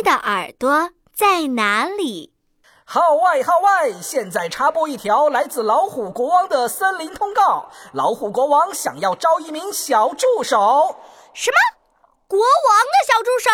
[0.00, 2.32] 鸡的耳朵在哪里？
[2.86, 3.92] 号外号外！
[4.00, 10.96] 现在插播一条来自老虎国王的森林通告：老虎国王想要招一名小助手。
[11.34, 11.56] 什么？
[12.26, 13.50] 国王的小助手？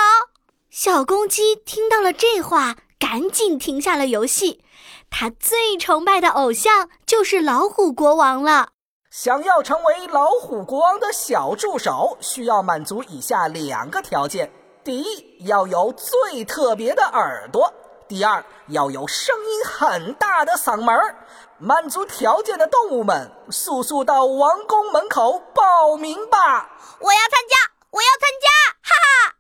[0.71, 4.63] 小公鸡听到了这话，赶紧停下了游戏。
[5.11, 8.69] 他最崇拜的偶像就是老虎国王了。
[9.11, 14.53] 想要成为老虎国王的小助手，需要满足以下两个条件：
[14.87, 17.75] 第一，要有最特别的耳朵；
[18.07, 21.27] 第二，要有声音很大的嗓门儿。
[21.59, 26.71] 满足条件的动物们，速速到王宫门口报名吧！
[27.01, 28.49] 我要参加，我要参加！
[28.81, 29.35] 哈哈！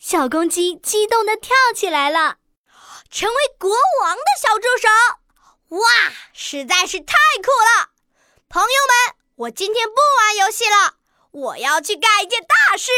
[0.00, 2.36] 小公鸡激动地跳起来了。
[3.10, 3.68] 成为国
[4.00, 4.88] 王的小助手，
[5.76, 5.88] 哇，
[6.32, 7.90] 实在是太酷了！
[8.48, 10.94] 朋友们，我今天不玩游戏了，
[11.32, 12.90] 我要去干一件大事！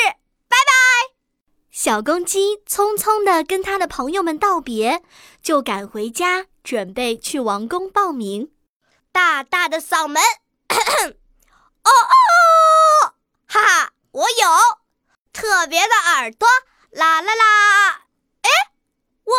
[1.77, 5.03] 小公鸡匆匆地跟他的朋友们道别，
[5.43, 8.51] 就赶回家，准备去王宫报名。
[9.13, 10.23] 大大的嗓门，
[11.85, 13.13] 哦哦，
[13.47, 14.49] 哈哈，我有
[15.35, 16.49] 特别的耳朵，
[16.93, 18.07] 啦啦啦！
[18.41, 18.51] 哎，
[19.25, 19.35] 我。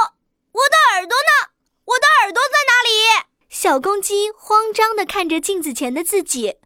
[0.52, 1.50] 我的耳朵呢？
[1.86, 3.26] 我的耳朵在哪里？
[3.50, 6.58] 小公鸡慌张地看着镜子前的自己，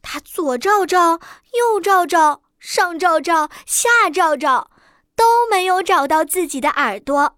[0.00, 1.18] 它左照照，
[1.54, 4.70] 右照照，上照照，下照照，
[5.18, 7.18] 都没有找到自己的耳朵。
[7.18, 7.34] 啊！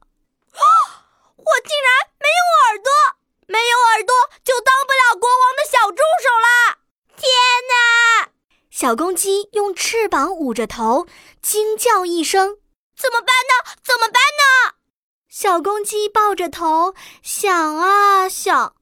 [1.40, 2.92] 我竟然没有耳朵！
[3.46, 4.14] 没有耳朵
[4.44, 6.78] 就当不了国王的小助手啦！
[7.16, 7.26] 天
[7.70, 8.28] 哪！
[8.70, 11.06] 小公鸡用翅膀捂着头，
[11.42, 12.58] 惊叫一声
[12.96, 13.74] ：“怎么办呢？
[13.82, 14.76] 怎么办呢？”
[15.28, 18.76] 小公鸡抱着头想啊想，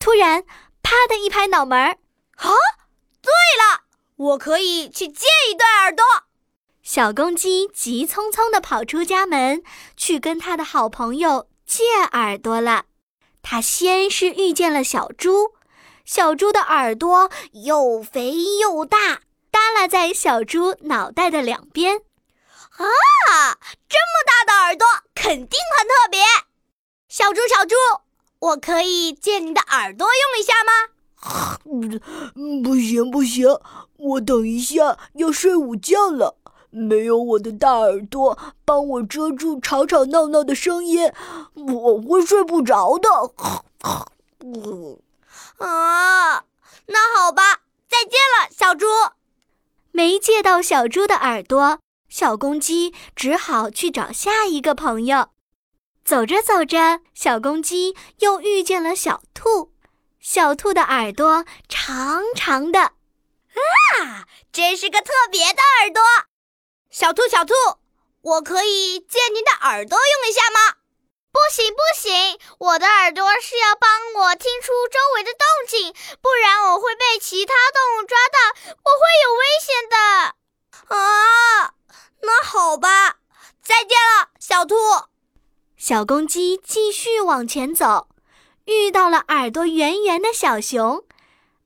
[0.00, 0.44] 突然
[0.82, 1.98] 啪的一拍脑门儿，
[2.36, 2.50] 啊，
[3.20, 3.82] 对了，
[4.16, 6.04] 我可以去借一对耳朵。
[6.94, 9.62] 小公鸡急匆匆地跑出家门，
[9.96, 12.84] 去跟他的好朋友借耳朵了。
[13.40, 15.54] 他先是遇见了小猪，
[16.04, 21.96] 小猪的耳朵又肥又大，耷拉在小猪脑袋的两边。
[21.96, 22.84] 啊，
[23.88, 26.20] 这么大的耳朵，肯定很特别。
[27.08, 27.74] 小猪，小猪，
[28.38, 30.72] 我可以借你的耳朵用一下吗？
[32.34, 33.48] 嗯，不行不行，
[33.96, 36.36] 我等一下要睡午觉了，
[36.72, 41.12] 没有我的大耳朵帮我遮住吵吵闹闹的声音，
[41.54, 43.08] 我会睡不着的。
[45.58, 46.44] 啊，
[46.88, 48.86] 那好吧，再见了，小猪。
[49.90, 51.78] 没借到小猪的耳朵。
[52.08, 55.28] 小公鸡只好去找下一个朋友。
[56.04, 59.72] 走着走着，小公鸡又遇见了小兔。
[60.20, 66.02] 小兔的耳朵长长的，啊，真是个特别的耳朵。
[66.92, 67.54] 小兔，小兔，
[68.20, 70.76] 我可以借您的耳朵用一下吗？
[71.32, 79.96] 不行，不行，我的耳朵是要帮我听出周围的动静，不然我会被其他动物抓到，我会有危险的。
[80.94, 81.72] 啊！
[82.20, 83.16] 那好吧，
[83.62, 84.76] 再见了，小兔。
[85.78, 88.08] 小公鸡继续往前走，
[88.66, 91.06] 遇到了耳朵圆圆的小熊，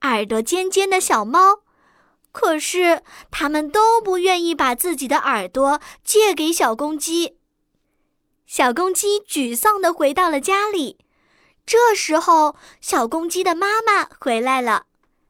[0.03, 1.63] 耳朵尖尖的小猫。
[2.37, 7.39] 可是他们都不愿意把自己的耳朵借给小公鸡。
[8.47, 10.99] 小公鸡沮丧地回到了家里。
[11.65, 14.85] 这时候，小公鸡的妈妈回来了。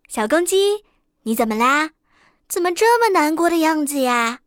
[0.09, 0.85] 小公鸡，
[1.23, 1.91] 你怎么啦？
[2.49, 4.41] 怎么这么难过的样子呀？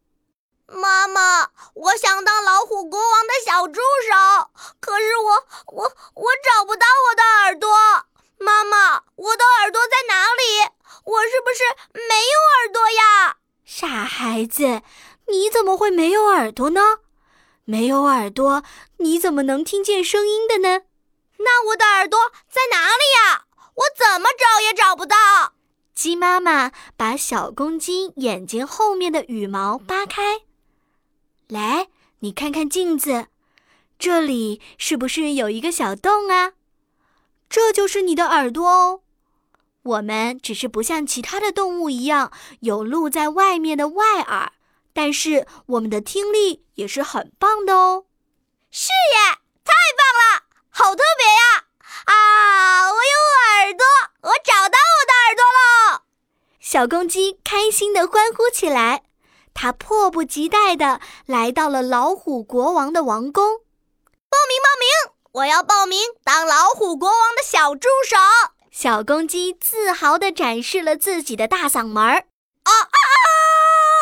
[0.68, 5.48] 妈妈，我想当老虎国王的小助手，可是我
[5.78, 5.84] 我
[6.14, 7.70] 我找不到我的耳朵。
[8.38, 10.74] 妈妈，我的耳朵在哪里？
[11.06, 11.64] 我是不是
[12.08, 12.14] 没？
[14.40, 14.82] 孩子，
[15.28, 17.00] 你怎么会没有耳朵呢？
[17.66, 18.64] 没有耳朵，
[19.00, 20.84] 你怎么能听见声音的呢？
[21.40, 22.18] 那我的耳朵
[22.48, 23.44] 在哪里呀？
[23.76, 25.18] 我怎么找也找不到。
[25.94, 30.44] 鸡妈妈把小公鸡眼睛后面的羽毛扒开。
[31.50, 33.28] 来，你看看镜子，
[33.98, 36.54] 这里是不是有一个小洞啊？
[37.50, 39.02] 这就是你的耳朵哦。
[39.84, 44.52] 我们只是不像其他的动物一样有露在外面的外耳，
[44.94, 48.06] 但是我们的听力也是很棒的哦。
[48.70, 51.66] 是耶，太棒了，好特别呀！
[52.06, 53.86] 啊，我有耳朵，
[54.22, 56.04] 我找到我的耳朵了。
[56.60, 59.04] 小公鸡开心地欢呼起来。
[59.56, 65.14] 它迫不及待地来到了老虎国王的王宫，报名报名！
[65.32, 68.16] 我要报名当老虎国王的小助手。
[68.72, 72.28] 小公鸡自豪地展示了自己的大嗓门儿。
[72.64, 72.98] 啊啊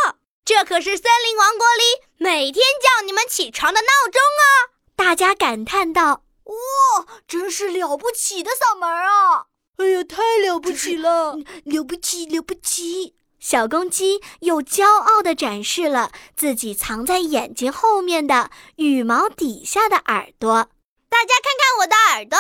[0.08, 0.16] 啊！
[0.44, 1.84] 这可是森林王国里
[2.18, 4.76] 每天叫你们起床的闹钟啊！
[4.96, 9.48] 大家感叹道：“哇，真是了不起的嗓门啊！
[9.78, 20.70] 哎呀，太了不起了，了不起，了不起！”小公鸡又骄傲地展示了自己藏在眼睛后面的羽毛底下的耳朵。
[21.08, 22.38] 大家看看我的耳朵，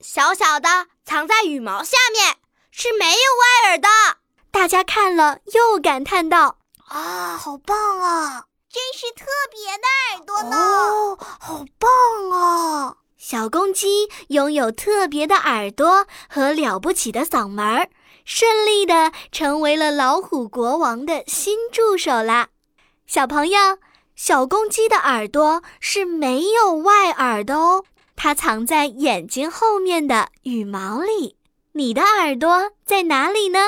[0.00, 0.68] 小小的，
[1.04, 2.36] 藏在羽毛下面，
[2.70, 3.88] 是没有外耳的。
[4.50, 6.58] 大家看了又感叹道
[6.88, 8.44] ：“啊，好棒啊！
[8.70, 10.56] 真是特别的耳朵呢！
[10.56, 12.96] 哦，好棒啊！
[13.16, 17.88] 小公鸡拥有特别的耳朵和了不起的嗓门儿。”
[18.26, 22.48] 顺利的成为了老虎国王的新助手啦，
[23.06, 23.78] 小朋友，
[24.16, 27.84] 小公鸡的耳朵是没有外耳的哦，
[28.16, 31.36] 它藏在眼睛后面的羽毛里。
[31.72, 33.58] 你的耳朵在哪里呢？